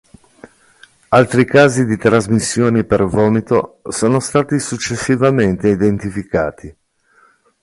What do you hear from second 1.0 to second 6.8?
Altri casi di trasmissione per vomito sono stati successivamente identificati.